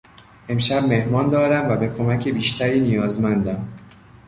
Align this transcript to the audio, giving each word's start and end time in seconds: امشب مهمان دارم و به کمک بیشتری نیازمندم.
امشب 0.49 0.83
مهمان 0.85 1.29
دارم 1.29 1.69
و 1.71 1.75
به 1.77 1.87
کمک 1.87 2.29
بیشتری 2.29 2.79
نیازمندم. 2.79 3.67